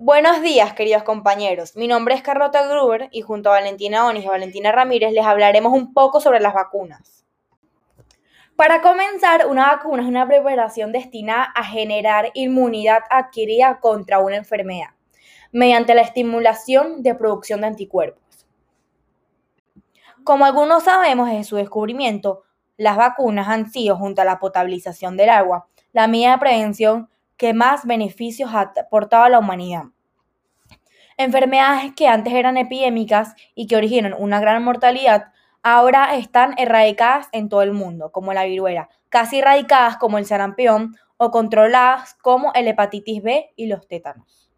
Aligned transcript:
Buenos 0.00 0.42
días, 0.42 0.74
queridos 0.74 1.02
compañeros. 1.02 1.74
Mi 1.74 1.88
nombre 1.88 2.14
es 2.14 2.22
Carlota 2.22 2.64
Gruber 2.68 3.08
y 3.10 3.22
junto 3.22 3.48
a 3.48 3.54
Valentina 3.54 4.06
Onis 4.06 4.22
y 4.22 4.28
Valentina 4.28 4.70
Ramírez 4.70 5.12
les 5.12 5.26
hablaremos 5.26 5.72
un 5.72 5.92
poco 5.92 6.20
sobre 6.20 6.38
las 6.38 6.54
vacunas. 6.54 7.26
Para 8.54 8.80
comenzar, 8.80 9.48
una 9.48 9.72
vacuna 9.72 10.04
es 10.04 10.08
una 10.08 10.24
preparación 10.24 10.92
destinada 10.92 11.52
a 11.52 11.64
generar 11.64 12.30
inmunidad 12.34 13.00
adquirida 13.10 13.80
contra 13.80 14.20
una 14.20 14.36
enfermedad 14.36 14.90
mediante 15.50 15.96
la 15.96 16.02
estimulación 16.02 17.02
de 17.02 17.16
producción 17.16 17.62
de 17.62 17.66
anticuerpos. 17.66 18.46
Como 20.22 20.44
algunos 20.44 20.84
sabemos 20.84 21.28
desde 21.28 21.42
su 21.42 21.56
descubrimiento, 21.56 22.44
las 22.76 22.96
vacunas 22.96 23.48
han 23.48 23.68
sido, 23.68 23.96
junto 23.96 24.22
a 24.22 24.24
la 24.24 24.38
potabilización 24.38 25.16
del 25.16 25.30
agua, 25.30 25.66
la 25.92 26.06
medida 26.06 26.30
de 26.30 26.38
prevención 26.38 27.10
que 27.38 27.54
más 27.54 27.86
beneficios 27.86 28.50
ha 28.52 28.72
aportado 28.78 29.24
a 29.24 29.28
la 29.30 29.38
humanidad. 29.38 29.84
Enfermedades 31.16 31.94
que 31.94 32.06
antes 32.06 32.34
eran 32.34 32.58
epidémicas 32.58 33.34
y 33.54 33.66
que 33.66 33.76
originan 33.76 34.14
una 34.18 34.40
gran 34.40 34.62
mortalidad, 34.62 35.32
ahora 35.62 36.16
están 36.16 36.54
erradicadas 36.58 37.28
en 37.32 37.48
todo 37.48 37.62
el 37.62 37.72
mundo, 37.72 38.12
como 38.12 38.34
la 38.34 38.44
viruela, 38.44 38.88
casi 39.08 39.38
erradicadas 39.38 39.96
como 39.96 40.18
el 40.18 40.26
sarampión 40.26 40.96
o 41.16 41.30
controladas 41.30 42.14
como 42.14 42.52
el 42.54 42.68
hepatitis 42.68 43.22
B 43.22 43.50
y 43.56 43.66
los 43.66 43.88
tétanos. 43.88 44.50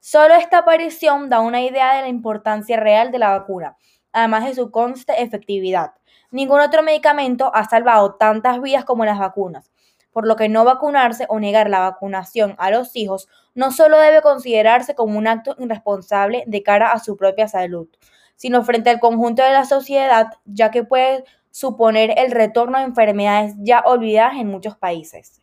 Solo 0.00 0.34
esta 0.34 0.58
aparición 0.58 1.30
da 1.30 1.40
una 1.40 1.62
idea 1.62 1.94
de 1.94 2.02
la 2.02 2.08
importancia 2.08 2.78
real 2.78 3.10
de 3.10 3.18
la 3.18 3.30
vacuna, 3.30 3.76
además 4.12 4.44
de 4.44 4.54
su 4.54 4.70
conste 4.70 5.22
efectividad. 5.22 5.94
Ningún 6.30 6.60
otro 6.60 6.82
medicamento 6.82 7.50
ha 7.54 7.64
salvado 7.64 8.16
tantas 8.16 8.60
vidas 8.60 8.84
como 8.84 9.04
las 9.04 9.18
vacunas, 9.18 9.72
por 10.14 10.26
lo 10.28 10.36
que 10.36 10.48
no 10.48 10.64
vacunarse 10.64 11.26
o 11.28 11.40
negar 11.40 11.68
la 11.68 11.80
vacunación 11.80 12.54
a 12.58 12.70
los 12.70 12.94
hijos 12.94 13.28
no 13.54 13.72
solo 13.72 13.98
debe 13.98 14.22
considerarse 14.22 14.94
como 14.94 15.18
un 15.18 15.26
acto 15.26 15.56
irresponsable 15.58 16.44
de 16.46 16.62
cara 16.62 16.92
a 16.92 17.00
su 17.00 17.16
propia 17.16 17.48
salud, 17.48 17.88
sino 18.36 18.64
frente 18.64 18.90
al 18.90 19.00
conjunto 19.00 19.42
de 19.42 19.52
la 19.52 19.64
sociedad, 19.64 20.28
ya 20.44 20.70
que 20.70 20.84
puede 20.84 21.24
suponer 21.50 22.14
el 22.16 22.30
retorno 22.30 22.78
de 22.78 22.84
enfermedades 22.84 23.54
ya 23.58 23.80
olvidadas 23.80 24.34
en 24.36 24.46
muchos 24.46 24.76
países. 24.76 25.42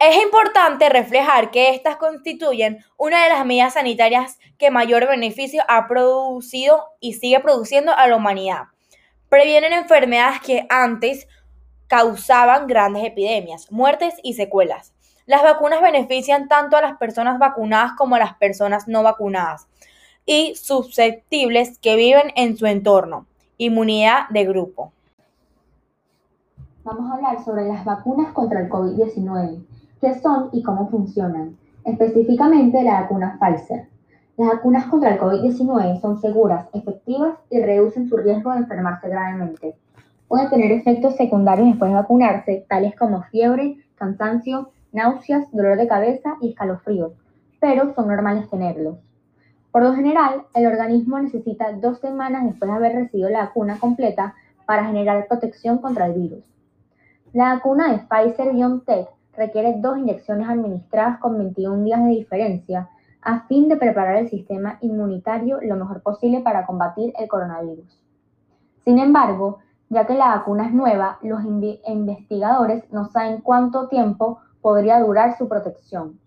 Es 0.00 0.22
importante 0.22 0.88
reflejar 0.88 1.50
que 1.50 1.70
estas 1.70 1.96
constituyen 1.96 2.84
una 2.96 3.22
de 3.22 3.30
las 3.30 3.46
medidas 3.46 3.74
sanitarias 3.74 4.38
que 4.58 4.72
mayor 4.72 5.06
beneficio 5.06 5.62
ha 5.68 5.86
producido 5.86 6.84
y 7.00 7.14
sigue 7.14 7.40
produciendo 7.40 7.92
a 7.96 8.06
la 8.08 8.16
humanidad 8.16 8.64
Previenen 9.28 9.74
enfermedades 9.74 10.40
que 10.40 10.66
antes 10.70 11.28
causaban 11.88 12.66
grandes 12.66 13.04
epidemias, 13.04 13.72
muertes 13.72 14.14
y 14.22 14.34
secuelas. 14.34 14.92
Las 15.26 15.42
vacunas 15.42 15.82
benefician 15.82 16.48
tanto 16.48 16.76
a 16.76 16.80
las 16.80 16.96
personas 16.96 17.38
vacunadas 17.38 17.92
como 17.98 18.14
a 18.14 18.18
las 18.18 18.34
personas 18.34 18.88
no 18.88 19.02
vacunadas 19.02 19.66
y 20.24 20.54
susceptibles 20.54 21.78
que 21.78 21.96
viven 21.96 22.32
en 22.36 22.56
su 22.56 22.66
entorno. 22.66 23.26
Inmunidad 23.56 24.28
de 24.30 24.44
grupo. 24.44 24.92
Vamos 26.84 27.10
a 27.10 27.14
hablar 27.14 27.44
sobre 27.44 27.66
las 27.66 27.84
vacunas 27.84 28.32
contra 28.32 28.60
el 28.60 28.70
COVID-19, 28.70 29.62
qué 30.00 30.14
son 30.20 30.50
y 30.52 30.62
cómo 30.62 30.88
funcionan. 30.88 31.58
Específicamente 31.84 32.82
la 32.82 33.02
vacuna 33.02 33.38
Pfizer. 33.40 33.88
Las 34.36 34.48
vacunas 34.48 34.86
contra 34.86 35.14
el 35.14 35.20
COVID-19 35.20 36.00
son 36.00 36.20
seguras, 36.20 36.68
efectivas 36.72 37.36
y 37.50 37.60
reducen 37.60 38.08
su 38.08 38.16
riesgo 38.16 38.52
de 38.52 38.58
enfermarse 38.58 39.08
gravemente. 39.08 39.76
Pueden 40.28 40.50
tener 40.50 40.70
efectos 40.72 41.16
secundarios 41.16 41.68
después 41.68 41.90
de 41.90 41.96
vacunarse, 41.96 42.66
tales 42.68 42.94
como 42.96 43.22
fiebre, 43.24 43.78
cansancio, 43.94 44.70
náuseas, 44.92 45.50
dolor 45.52 45.78
de 45.78 45.88
cabeza 45.88 46.36
y 46.42 46.50
escalofríos, 46.50 47.12
pero 47.60 47.94
son 47.94 48.08
normales 48.08 48.48
tenerlos. 48.50 48.98
Por 49.72 49.82
lo 49.82 49.94
general, 49.94 50.42
el 50.54 50.66
organismo 50.66 51.18
necesita 51.18 51.72
dos 51.72 51.98
semanas 52.00 52.44
después 52.44 52.70
de 52.70 52.76
haber 52.76 52.92
recibido 52.94 53.30
la 53.30 53.46
vacuna 53.46 53.78
completa 53.78 54.34
para 54.66 54.84
generar 54.84 55.26
protección 55.28 55.78
contra 55.78 56.06
el 56.06 56.12
virus. 56.12 56.44
La 57.32 57.54
vacuna 57.54 57.92
de 57.92 57.98
Pfizer-BioNTech 58.06 59.08
requiere 59.34 59.76
dos 59.78 59.96
inyecciones 59.96 60.48
administradas 60.48 61.18
con 61.20 61.38
21 61.38 61.84
días 61.84 62.04
de 62.04 62.10
diferencia 62.10 62.88
a 63.22 63.46
fin 63.46 63.68
de 63.68 63.76
preparar 63.76 64.16
el 64.16 64.28
sistema 64.28 64.78
inmunitario 64.80 65.58
lo 65.62 65.76
mejor 65.76 66.02
posible 66.02 66.40
para 66.40 66.66
combatir 66.66 67.12
el 67.18 67.28
coronavirus. 67.28 68.00
Sin 68.84 68.98
embargo, 68.98 69.58
ya 69.88 70.06
que 70.06 70.14
la 70.14 70.28
vacuna 70.36 70.66
es 70.66 70.72
nueva, 70.72 71.18
los 71.22 71.40
investigadores 71.44 72.84
no 72.92 73.06
saben 73.06 73.40
cuánto 73.40 73.88
tiempo 73.88 74.40
podría 74.60 75.00
durar 75.00 75.36
su 75.36 75.48
protección. 75.48 76.18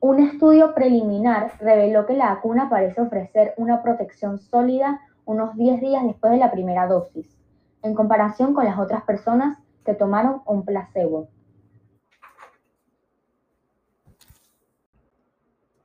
Un 0.00 0.20
estudio 0.20 0.74
preliminar 0.74 1.52
reveló 1.60 2.06
que 2.06 2.14
la 2.14 2.34
vacuna 2.34 2.68
parece 2.68 3.00
ofrecer 3.00 3.54
una 3.56 3.82
protección 3.82 4.38
sólida 4.38 5.00
unos 5.24 5.56
10 5.56 5.80
días 5.80 6.04
después 6.04 6.32
de 6.32 6.38
la 6.38 6.50
primera 6.50 6.86
dosis, 6.86 7.38
en 7.82 7.94
comparación 7.94 8.52
con 8.52 8.64
las 8.64 8.78
otras 8.78 9.02
personas 9.04 9.58
que 9.84 9.94
tomaron 9.94 10.42
un 10.46 10.64
placebo. 10.64 11.28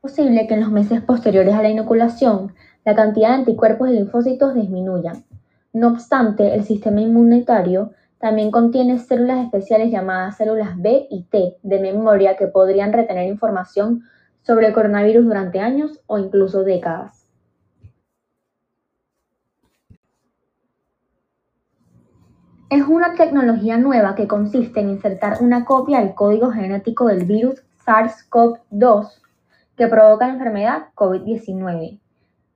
posible 0.01 0.47
que 0.47 0.55
en 0.55 0.61
los 0.61 0.71
meses 0.71 1.01
posteriores 1.01 1.53
a 1.53 1.61
la 1.61 1.69
inoculación 1.69 2.53
la 2.83 2.95
cantidad 2.95 3.29
de 3.29 3.35
anticuerpos 3.35 3.89
y 3.89 3.93
linfocitos 3.93 4.55
disminuya. 4.55 5.13
No 5.73 5.89
obstante, 5.89 6.55
el 6.55 6.63
sistema 6.63 7.01
inmunitario 7.01 7.91
también 8.17 8.51
contiene 8.51 8.97
células 8.97 9.45
especiales 9.45 9.91
llamadas 9.91 10.37
células 10.37 10.75
B 10.77 11.07
y 11.09 11.23
T 11.23 11.57
de 11.61 11.79
memoria 11.79 12.35
que 12.35 12.47
podrían 12.47 12.91
retener 12.91 13.27
información 13.27 14.03
sobre 14.41 14.67
el 14.67 14.73
coronavirus 14.73 15.25
durante 15.25 15.59
años 15.59 15.99
o 16.07 16.17
incluso 16.17 16.63
décadas. 16.63 17.27
Es 22.69 22.83
una 22.87 23.15
tecnología 23.15 23.77
nueva 23.77 24.15
que 24.15 24.27
consiste 24.27 24.79
en 24.79 24.89
insertar 24.89 25.37
una 25.41 25.65
copia 25.65 25.99
del 25.99 26.13
código 26.13 26.51
genético 26.51 27.07
del 27.07 27.25
virus 27.25 27.63
SARS-CoV-2 27.85 29.07
que 29.75 29.87
provoca 29.87 30.27
la 30.27 30.33
enfermedad 30.33 30.87
COVID-19, 30.93 31.99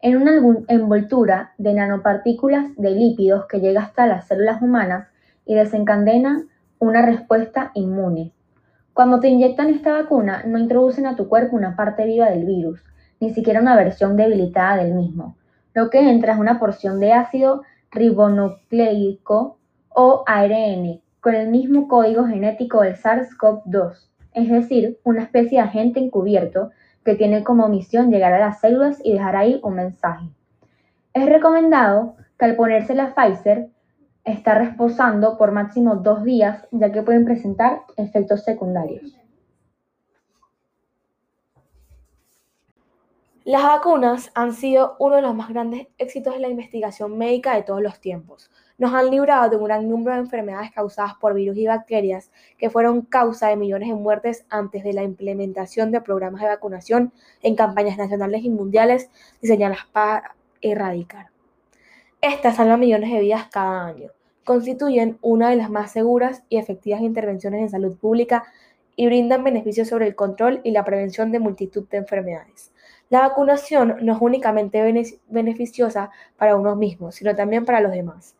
en 0.03 0.17
una 0.17 0.33
envoltura 0.67 1.53
de 1.57 1.73
nanopartículas 1.73 2.75
de 2.75 2.91
lípidos 2.91 3.45
que 3.47 3.61
llega 3.61 3.81
hasta 3.81 4.05
las 4.05 4.27
células 4.27 4.61
humanas 4.61 5.07
y 5.45 5.55
desencadena 5.55 6.43
una 6.77 7.05
respuesta 7.05 7.71
inmune. 7.73 8.33
Cuando 8.91 9.21
te 9.21 9.29
inyectan 9.29 9.69
esta 9.69 9.93
vacuna, 9.93 10.43
no 10.45 10.59
introducen 10.59 11.05
a 11.05 11.15
tu 11.15 11.29
cuerpo 11.29 11.55
una 11.55 11.77
parte 11.77 12.05
viva 12.05 12.29
del 12.29 12.43
virus, 12.43 12.83
ni 13.21 13.33
siquiera 13.33 13.61
una 13.61 13.77
versión 13.77 14.17
debilitada 14.17 14.83
del 14.83 14.93
mismo. 14.93 15.37
Lo 15.73 15.89
que 15.89 16.09
entra 16.09 16.33
es 16.33 16.39
una 16.39 16.59
porción 16.59 16.99
de 16.99 17.13
ácido 17.13 17.63
ribonucleico 17.89 19.57
o 19.87 20.23
ARN 20.27 21.01
con 21.21 21.33
el 21.33 21.47
mismo 21.47 21.87
código 21.87 22.25
genético 22.25 22.81
del 22.81 22.97
SARS-CoV-2, 22.97 24.09
es 24.33 24.49
decir, 24.49 24.99
una 25.05 25.23
especie 25.23 25.59
de 25.59 25.65
agente 25.65 26.01
encubierto 26.01 26.71
que 27.03 27.15
tiene 27.15 27.43
como 27.43 27.67
misión 27.67 28.11
llegar 28.11 28.33
a 28.33 28.39
las 28.39 28.59
células 28.59 28.99
y 29.03 29.13
dejar 29.13 29.35
ahí 29.35 29.59
un 29.63 29.75
mensaje. 29.75 30.27
Es 31.13 31.25
recomendado 31.25 32.15
que 32.37 32.45
al 32.45 32.55
ponerse 32.55 32.95
la 32.95 33.13
Pfizer 33.13 33.69
está 34.23 34.55
reposando 34.55 35.37
por 35.37 35.51
máximo 35.51 35.97
dos 35.97 36.23
días, 36.23 36.65
ya 36.71 36.91
que 36.91 37.01
pueden 37.01 37.25
presentar 37.25 37.81
efectos 37.97 38.43
secundarios. 38.43 39.22
Las 43.45 43.63
vacunas 43.63 44.31
han 44.35 44.53
sido 44.53 44.95
uno 44.99 45.17
de 45.17 45.21
los 45.21 45.35
más 45.35 45.49
grandes 45.49 45.87
éxitos 45.97 46.33
de 46.33 46.39
la 46.39 46.47
investigación 46.47 47.17
médica 47.17 47.53
de 47.55 47.63
todos 47.63 47.81
los 47.81 47.99
tiempos. 47.99 48.49
Nos 48.77 48.93
han 48.93 49.11
librado 49.11 49.49
de 49.49 49.57
un 49.57 49.65
gran 49.65 49.89
número 49.89 50.13
de 50.15 50.21
enfermedades 50.21 50.71
causadas 50.71 51.15
por 51.19 51.33
virus 51.33 51.57
y 51.57 51.67
bacterias 51.67 52.31
que 52.57 52.69
fueron 52.69 53.01
causa 53.01 53.49
de 53.49 53.57
millones 53.57 53.89
de 53.89 53.95
muertes 53.95 54.45
antes 54.49 54.85
de 54.85 54.93
la 54.93 55.03
implementación 55.03 55.91
de 55.91 55.99
programas 55.99 56.41
de 56.41 56.47
vacunación 56.47 57.11
en 57.41 57.57
campañas 57.57 57.97
nacionales 57.97 58.45
y 58.45 58.49
mundiales 58.49 59.09
diseñadas 59.41 59.79
para 59.91 60.37
erradicar. 60.61 61.27
Estas 62.21 62.55
salvan 62.55 62.79
millones 62.79 63.11
de 63.11 63.19
vidas 63.19 63.49
cada 63.51 63.87
año. 63.87 64.11
Constituyen 64.45 65.17
una 65.21 65.49
de 65.49 65.57
las 65.57 65.69
más 65.69 65.91
seguras 65.91 66.43
y 66.47 66.59
efectivas 66.59 67.01
intervenciones 67.01 67.59
en 67.59 67.69
salud 67.69 67.97
pública 67.97 68.45
y 68.95 69.07
brindan 69.07 69.43
beneficios 69.43 69.89
sobre 69.89 70.07
el 70.07 70.15
control 70.15 70.61
y 70.63 70.71
la 70.71 70.85
prevención 70.85 71.33
de 71.33 71.39
multitud 71.39 71.85
de 71.89 71.97
enfermedades. 71.97 72.72
La 73.13 73.19
vacunación 73.19 73.97
no 74.01 74.13
es 74.13 74.17
únicamente 74.19 74.81
beneficiosa 75.27 76.09
para 76.35 76.55
uno 76.55 76.75
mismo, 76.75 77.11
sino 77.11 77.35
también 77.35 77.63
para 77.63 77.79
los 77.79 77.91
demás. 77.91 78.35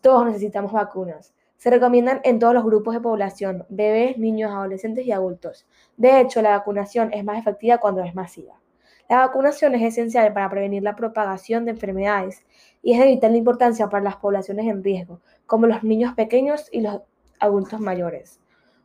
Todos 0.00 0.26
necesitamos 0.26 0.70
vacunas. 0.70 1.34
Se 1.56 1.70
recomiendan 1.70 2.20
en 2.22 2.38
todos 2.38 2.54
los 2.54 2.62
grupos 2.62 2.94
de 2.94 3.00
población, 3.00 3.66
bebés, 3.68 4.18
niños, 4.18 4.52
adolescentes 4.52 5.04
y 5.06 5.10
adultos. 5.10 5.66
De 5.96 6.20
hecho, 6.20 6.40
la 6.40 6.50
vacunación 6.50 7.12
es 7.12 7.24
más 7.24 7.36
efectiva 7.36 7.78
cuando 7.78 8.04
es 8.04 8.14
masiva. 8.14 8.60
La 9.08 9.26
vacunación 9.26 9.74
es 9.74 9.82
esencial 9.82 10.32
para 10.32 10.48
prevenir 10.48 10.84
la 10.84 10.94
propagación 10.94 11.64
de 11.64 11.72
enfermedades 11.72 12.46
y 12.80 12.92
es 12.92 13.00
de 13.00 13.06
vital 13.06 13.34
importancia 13.34 13.88
para 13.88 14.04
las 14.04 14.18
poblaciones 14.18 14.68
en 14.68 14.84
riesgo, 14.84 15.20
como 15.46 15.66
los 15.66 15.82
niños 15.82 16.14
pequeños 16.14 16.68
y 16.70 16.82
los 16.82 17.00
adultos 17.40 17.80
mayores. 17.80 18.38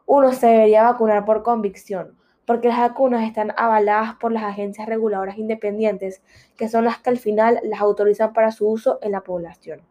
Uno 0.08 0.34
se 0.34 0.48
debería 0.48 0.82
vacunar 0.82 1.26
por 1.26 1.44
convicción, 1.44 2.18
porque 2.48 2.70
las 2.70 2.80
vacunas 2.80 3.28
están 3.28 3.54
avaladas 3.58 4.16
por 4.16 4.32
las 4.32 4.44
agencias 4.44 4.88
reguladoras 4.88 5.38
independientes, 5.38 6.24
que 6.56 6.70
son 6.70 6.86
las 6.86 6.98
que 7.00 7.10
al 7.10 7.18
final 7.18 7.60
las 7.62 7.82
autorizan 7.82 8.32
para 8.32 8.54
su 8.54 8.70
uso 8.70 9.00
en 9.02 9.12
la 9.12 9.20
población. 9.20 9.82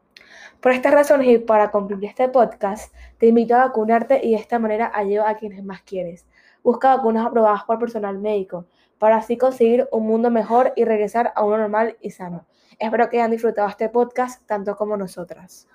Por 0.61 0.73
estas 0.73 0.95
razones 0.95 1.29
y 1.29 1.37
para 1.37 1.71
concluir 1.71 2.07
este 2.07 2.31
podcast, 2.31 2.95
te 3.19 3.27
invito 3.27 3.55
a 3.55 3.67
vacunarte 3.67 4.27
y 4.27 4.31
de 4.31 4.39
esta 4.39 4.59
manera 4.59 4.91
ayuda 4.95 5.29
a 5.29 5.37
quienes 5.37 5.63
más 5.63 5.83
quieres. 5.83 6.27
Busca 6.65 6.97
vacunas 6.97 7.27
aprobadas 7.27 7.65
por 7.65 7.79
personal 7.79 8.19
médico 8.19 8.65
para 8.99 9.19
así 9.19 9.37
conseguir 9.37 9.87
un 9.93 10.07
mundo 10.07 10.31
mejor 10.31 10.73
y 10.77 10.87
regresar 10.87 11.35
a 11.37 11.45
uno 11.45 11.59
normal 11.59 11.99
y 12.01 12.11
sano. 12.11 12.47
Espero 12.79 13.11
que 13.11 13.19
hayan 13.19 13.33
disfrutado 13.33 13.69
este 13.69 13.91
podcast 13.91 14.47
tanto 14.47 14.77
como 14.77 14.97
nosotras. 14.97 15.69